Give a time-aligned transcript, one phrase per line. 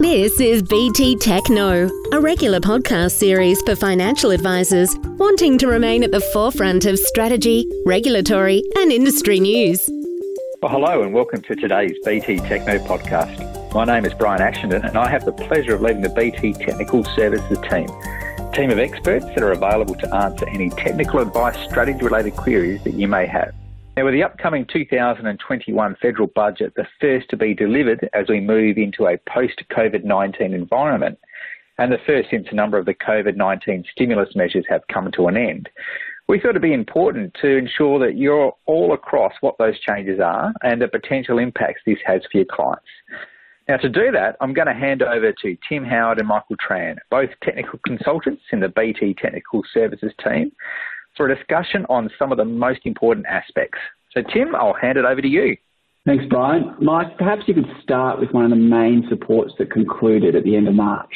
[0.00, 6.02] This is BT Tech Knows, a regular podcast series for financial advisors wanting to remain
[6.02, 9.86] at the forefront of strategy, regulatory, and industry news.
[10.62, 13.74] Well, hello, and welcome to today's BT Tech Knows podcast.
[13.74, 17.04] My name is Brian Ashenden, and I have the pleasure of leading the BT Technical
[17.04, 22.02] Services team, a team of experts that are available to answer any technical advice, strategy
[22.02, 23.54] related queries that you may have.
[23.96, 28.78] Now, with the upcoming 2021 federal budget, the first to be delivered as we move
[28.78, 31.18] into a post COVID 19 environment,
[31.78, 35.26] and the first since a number of the COVID 19 stimulus measures have come to
[35.26, 35.68] an end,
[36.28, 40.52] we thought it'd be important to ensure that you're all across what those changes are
[40.62, 42.86] and the potential impacts this has for your clients.
[43.68, 46.96] Now, to do that, I'm going to hand over to Tim Howard and Michael Tran,
[47.10, 50.52] both technical consultants in the BT Technical Services team,
[51.16, 53.78] for a discussion on some of the most important aspects.
[54.12, 55.56] So, Tim, I'll hand it over to you.
[56.06, 56.74] Thanks, Brian.
[56.80, 60.56] Mike, perhaps you could start with one of the main supports that concluded at the
[60.56, 61.12] end of March.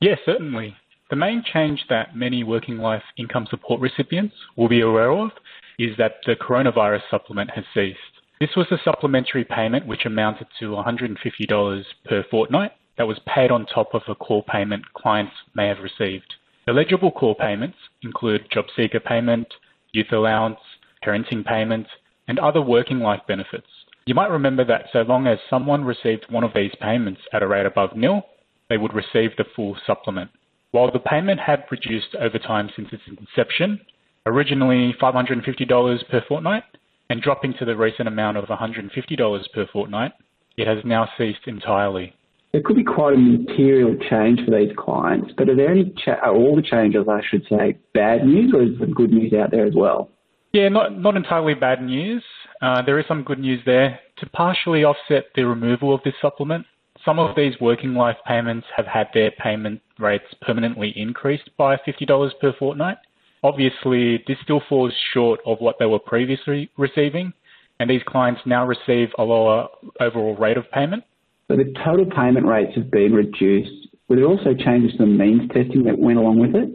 [0.00, 0.76] Yes, certainly.
[1.10, 5.30] The main change that many working life income support recipients will be aware of
[5.78, 7.98] is that the coronavirus supplement has ceased.
[8.40, 13.64] This was a supplementary payment which amounted to $150 per fortnight that was paid on
[13.66, 16.34] top of a core payment clients may have received.
[16.68, 19.48] Eligible core payments include job seeker payment,
[19.92, 20.58] youth allowance,
[21.02, 21.86] parenting payment,
[22.28, 23.66] and other working life benefits.
[24.04, 27.46] You might remember that so long as someone received one of these payments at a
[27.46, 28.22] rate above nil,
[28.68, 30.30] they would receive the full supplement.
[30.72, 33.80] While the payment had reduced over time since its inception,
[34.26, 36.64] originally $550 per fortnight,
[37.08, 40.12] and dropping to the recent amount of $150 per fortnight,
[40.58, 42.14] it has now ceased entirely.
[42.52, 46.20] There could be quite a material change for these clients, but are there any, cha-
[46.22, 49.50] are all the changes, I should say, bad news or is there good news out
[49.50, 50.10] there as well?
[50.52, 52.24] Yeah, not, not entirely bad news.
[52.62, 54.00] Uh, there is some good news there.
[54.18, 56.64] To partially offset the removal of this supplement,
[57.04, 62.30] some of these working life payments have had their payment rates permanently increased by $50
[62.40, 62.96] per fortnight.
[63.44, 67.32] Obviously, this still falls short of what they were previously receiving,
[67.78, 69.68] and these clients now receive a lower
[70.00, 71.04] overall rate of payment.
[71.48, 73.88] So the total payment rates have been reduced.
[74.08, 76.68] Were there also changes to the means testing that went along with it?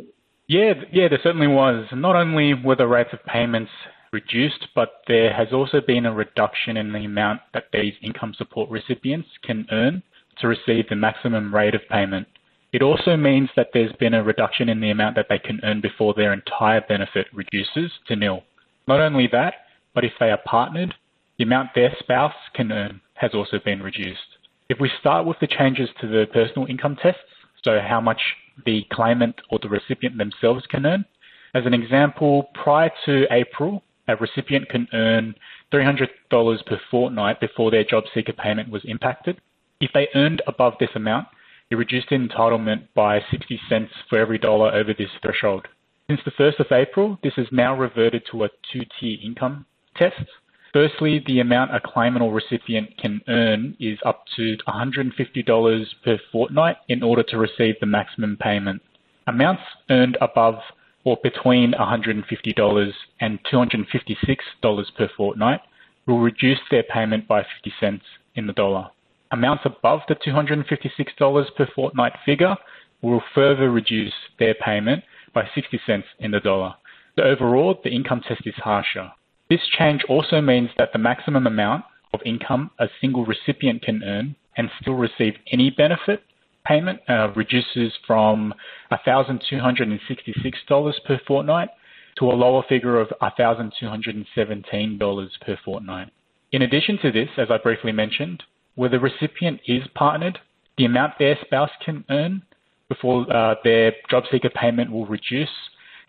[0.47, 1.85] Yeah, yeah, there certainly was.
[1.93, 3.71] Not only were the rates of payments
[4.11, 8.69] reduced, but there has also been a reduction in the amount that these income support
[8.69, 10.03] recipients can earn
[10.39, 12.27] to receive the maximum rate of payment.
[12.71, 15.81] It also means that there's been a reduction in the amount that they can earn
[15.81, 18.43] before their entire benefit reduces to nil.
[18.87, 19.53] Not only that,
[19.93, 20.93] but if they are partnered,
[21.37, 24.32] the amount their spouse can earn has also been reduced.
[24.69, 27.21] If we start with the changes to the personal income tests,
[27.63, 28.21] so how much
[28.65, 31.05] the claimant or the recipient themselves can earn,
[31.53, 35.35] as an example, prior to April, a recipient can earn
[35.71, 39.39] $300 per fortnight before their job seeker payment was impacted.
[39.79, 41.27] If they earned above this amount,
[41.69, 45.67] it reduced entitlement by 60 cents for every dollar over this threshold.
[46.09, 50.25] Since the 1st of April, this has now reverted to a two-tier income test,
[50.73, 56.77] Firstly, the amount a claimant or recipient can earn is up to $150 per fortnight
[56.89, 58.81] in order to receive the maximum payment.
[59.27, 60.55] Amounts earned above
[61.03, 65.59] or between $150 and $256 per fortnight
[66.07, 68.89] will reduce their payment by 50 cents in the dollar.
[69.31, 72.55] Amounts above the $256 per fortnight figure
[73.03, 75.03] will further reduce their payment
[75.35, 76.73] by 60 cents in the dollar.
[77.15, 79.11] So overall, the income test is harsher.
[79.53, 84.35] This change also means that the maximum amount of income a single recipient can earn
[84.57, 86.23] and still receive any benefit
[86.65, 88.51] payment uh, reduces from
[88.91, 91.69] $1,266 per fortnight
[92.17, 96.09] to a lower figure of $1,217 per fortnight.
[96.51, 98.41] In addition to this, as I briefly mentioned,
[98.73, 100.39] where the recipient is partnered,
[100.79, 102.41] the amount their spouse can earn
[102.89, 105.51] before uh, their job seeker payment will reduce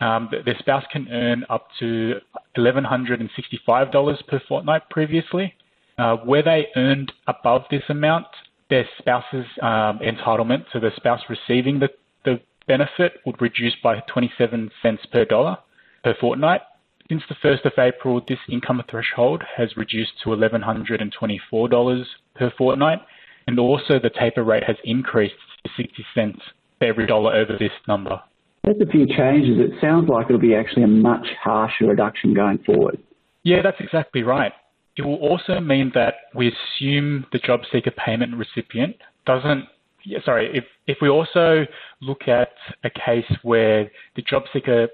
[0.01, 2.15] um, their spouse can earn up to
[2.57, 5.53] $1,165 per fortnight previously.
[5.97, 8.25] Uh, where they earned above this amount,
[8.69, 11.87] their spouse's um, entitlement, so the spouse receiving the,
[12.25, 12.37] the
[12.67, 15.57] benefit, would reduce by 27 cents per dollar
[16.03, 16.61] per fortnight.
[17.07, 22.05] Since the 1st of April, this income threshold has reduced to $1,124
[22.35, 22.99] per fortnight,
[23.47, 26.39] and also the taper rate has increased to 60 cents
[26.79, 28.19] for every dollar over this number.
[28.65, 29.59] There's a few changes.
[29.59, 32.97] It sounds like it'll be actually a much harsher reduction going forward.
[33.43, 34.53] Yeah, that's exactly right.
[34.97, 38.95] It will also mean that we assume the job seeker payment recipient
[39.27, 39.65] doesn't.
[40.03, 41.65] Yeah, sorry, if if we also
[42.01, 42.53] look at
[42.83, 44.87] a case where the job seeker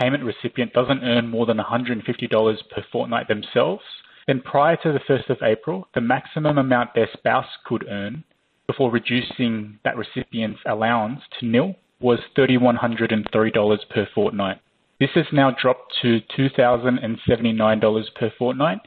[0.00, 3.82] payment recipient doesn't earn more than $150 per fortnight themselves,
[4.28, 8.22] then prior to the 1st of April, the maximum amount their spouse could earn
[8.66, 14.58] before reducing that recipient's allowance to nil was $3,103 per fortnight.
[15.00, 18.78] This has now dropped to $2,079 per fortnight.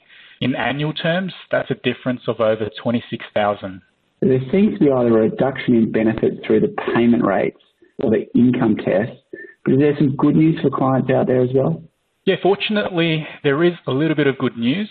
[0.41, 3.81] In annual terms, that's a difference of over 26,000.
[4.21, 7.61] There seems to be either a reduction in benefits through the payment rates
[8.03, 9.11] or the income test,
[9.63, 11.81] but is there some good news for clients out there as well?
[12.25, 14.89] Yeah, fortunately, there is a little bit of good news.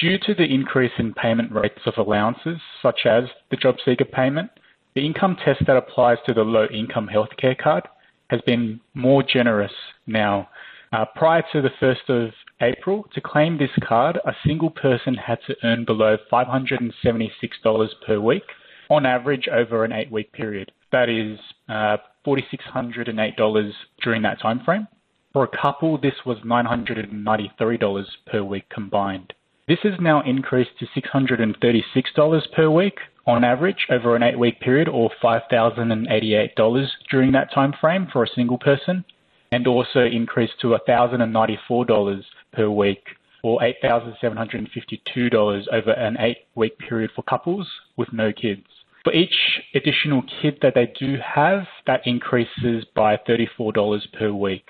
[0.00, 4.50] Due to the increase in payment rates of allowances, such as the JobSeeker payment,
[4.94, 7.84] the income test that applies to the low income healthcare card
[8.30, 9.72] has been more generous
[10.06, 10.48] now.
[10.92, 15.38] Uh, prior to the 1st of April, to claim this card, a single person had
[15.46, 18.42] to earn below $576 per week
[18.90, 20.70] on average over an eight week period.
[20.92, 21.96] That is uh,
[22.26, 23.72] $4,608
[24.02, 24.86] during that time frame.
[25.32, 29.32] For a couple, this was $993 per week combined.
[29.72, 34.86] This has now increased to $636 per week on average over an eight week period
[34.86, 39.02] or $5,088 during that time frame for a single person
[39.50, 42.22] and also increased to $1,094
[42.52, 43.02] per week
[43.42, 47.66] or $8,752 over an eight week period for couples
[47.96, 48.66] with no kids.
[49.04, 54.66] For each additional kid that they do have, that increases by $34 per week.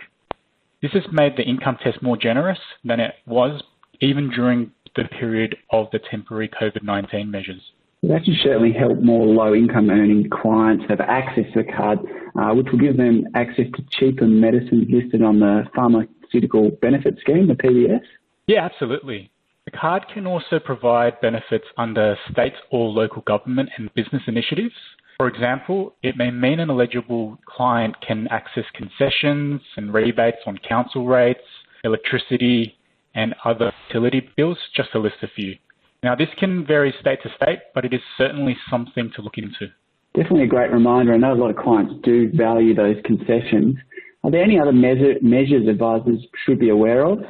[0.80, 3.60] This has made the income test more generous than it was
[4.02, 7.60] even during the period of the temporary COVID 19 measures.
[8.02, 12.00] That should certainly help more low income earning clients have access to the card,
[12.36, 17.46] uh, which will give them access to cheaper medicines listed on the Pharmaceutical Benefit Scheme,
[17.46, 18.02] the PBS.
[18.48, 19.30] Yeah, absolutely.
[19.66, 24.74] The card can also provide benefits under state or local government and business initiatives.
[25.18, 31.06] For example, it may mean an eligible client can access concessions and rebates on council
[31.06, 31.44] rates,
[31.84, 32.76] electricity,
[33.14, 35.54] and other utility bills, just to list a few.
[36.02, 39.68] Now, this can vary state to state, but it is certainly something to look into.
[40.14, 41.14] Definitely a great reminder.
[41.14, 43.76] I know a lot of clients do value those concessions.
[44.24, 47.20] Are there any other measure, measures advisors should be aware of?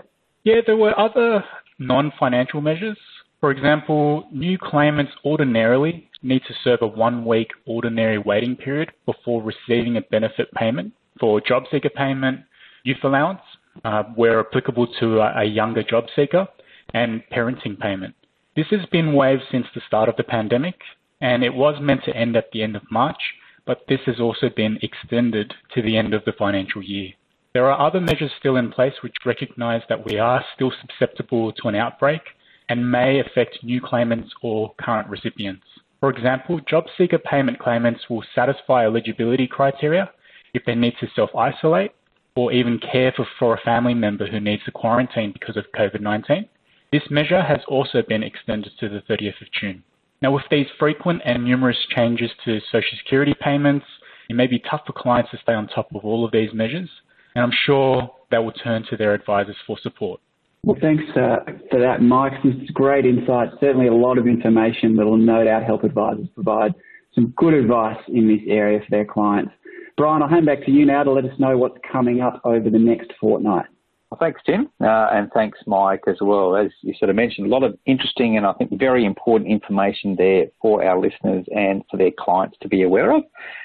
[0.45, 1.45] Yeah, there were other
[1.79, 2.99] non financial measures.
[3.41, 9.43] For example, new claimants ordinarily need to serve a one week ordinary waiting period before
[9.43, 12.41] receiving a benefit payment for job seeker payment,
[12.85, 13.41] youth allowance,
[13.85, 16.47] uh, where applicable to a, a younger job seeker,
[16.95, 18.15] and parenting payment.
[18.55, 20.75] This has been waived since the start of the pandemic,
[21.21, 23.21] and it was meant to end at the end of March,
[23.65, 27.13] but this has also been extended to the end of the financial year.
[27.55, 31.69] There are other measures still in place which recognise that we are still susceptible to
[31.69, 32.23] an outbreak
[32.69, 35.65] and may affect new claimants or current recipients.
[36.01, 40.11] For example, job seeker payment claimants will satisfy eligibility criteria
[40.55, 41.93] if they need to self isolate
[42.35, 46.01] or even care for, for a family member who needs to quarantine because of COVID
[46.01, 46.49] 19.
[46.93, 49.83] This measure has also been extended to the 30th of June.
[50.21, 53.87] Now, with these frequent and numerous changes to Social Security payments,
[54.29, 56.89] it may be tough for clients to stay on top of all of these measures,
[57.35, 60.21] and I'm sure they will turn to their advisors for support.
[60.65, 61.39] Well, thanks uh,
[61.71, 62.35] for that, Mike.
[62.45, 63.49] Is great insight.
[63.59, 66.73] Certainly a lot of information that will no doubt help advisors provide
[67.15, 69.51] some good advice in this area for their clients.
[69.97, 72.71] Brian, I'll hand back to you now to let us know what's coming up over
[72.71, 73.67] the next fortnight.
[74.13, 76.55] Well, thanks, Tim, uh, and thanks, Mike, as well.
[76.55, 80.17] As you sort of mentioned, a lot of interesting and I think very important information
[80.17, 83.23] there for our listeners and for their clients to be aware of.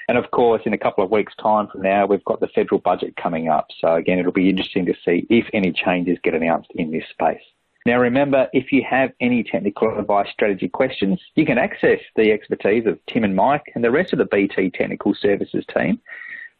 [0.08, 2.80] And of course, in a couple of weeks' time from now, we've got the federal
[2.80, 3.66] budget coming up.
[3.78, 7.44] So again, it'll be interesting to see if any changes get announced in this space.
[7.88, 12.84] Now, remember, if you have any technical advice strategy questions, you can access the expertise
[12.84, 15.98] of Tim and Mike and the rest of the BT Technical Services team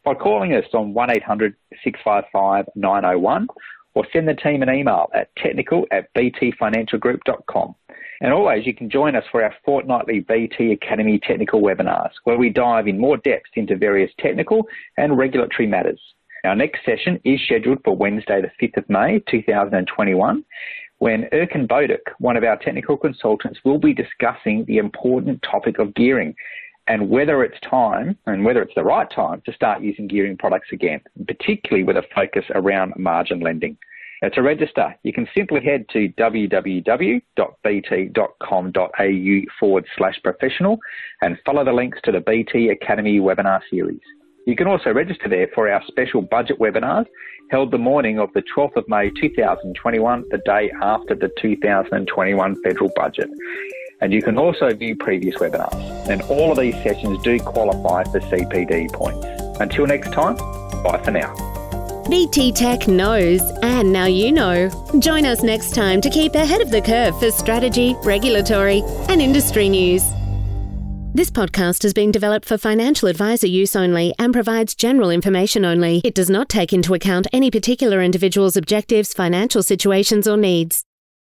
[0.03, 3.47] by calling us on 1800 655 901
[3.93, 7.75] or send the team an email at technical at btfinancialgroup.com.
[8.21, 12.49] And always, you can join us for our fortnightly BT Academy technical webinars, where we
[12.49, 14.67] dive in more depth into various technical
[14.97, 16.01] and regulatory matters.
[16.43, 20.43] Our next session is scheduled for Wednesday, the 5th of May 2021,
[20.99, 25.93] when Erkin Bodek, one of our technical consultants, will be discussing the important topic of
[25.95, 26.35] gearing
[26.87, 30.69] and whether it's time and whether it's the right time to start using gearing products
[30.71, 33.77] again, particularly with a focus around margin lending.
[34.21, 37.21] Now, to register, you can simply head to www.bt.com.au
[39.59, 40.77] forward slash professional
[41.21, 44.01] and follow the links to the BT Academy webinar series.
[44.45, 47.05] You can also register there for our special budget webinars
[47.49, 52.91] held the morning of the 12th of May 2021, the day after the 2021 federal
[52.95, 53.29] budget.
[54.01, 56.09] And you can also view previous webinars.
[56.09, 59.25] And all of these sessions do qualify for CPD points.
[59.59, 60.35] Until next time,
[60.83, 61.35] bye for now.
[62.09, 64.69] BT Tech knows, and now you know.
[64.99, 69.69] Join us next time to keep ahead of the curve for strategy, regulatory, and industry
[69.69, 70.11] news.
[71.11, 76.01] This podcast is being developed for financial advisor use only and provides general information only.
[76.05, 80.85] It does not take into account any particular individual's objectives, financial situations, or needs.